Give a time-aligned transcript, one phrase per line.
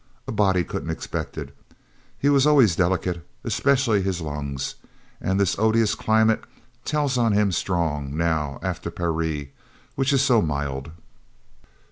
[0.27, 1.55] A body couldn't expect it.
[2.17, 4.73] He was always delicate especially his lungs
[5.21, 6.43] and this odious climate
[6.83, 9.53] tells on him strong, now, after Parry,
[9.93, 10.89] which is so mild."